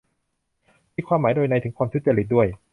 [0.95, 2.47] มีความหมายโดยนัยถึงความทุจริตด้วย